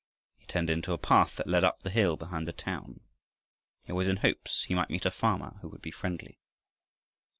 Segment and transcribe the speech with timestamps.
[0.39, 3.01] He turned into a path that led up the hill behind the town.
[3.83, 6.39] He was in hopes he might meet a farmer who would be friendly.